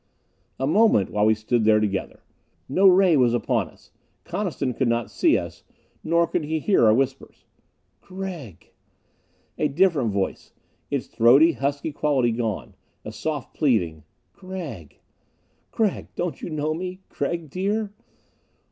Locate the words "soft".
13.11-13.53